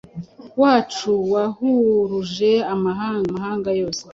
wacu 0.61 1.11
wahuruje 1.33 2.51
amahanga 2.73 3.25
amahanga 3.31 3.69
yose 3.81 4.03